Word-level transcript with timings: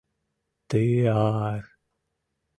Ты-а-а-р. 0.69 1.63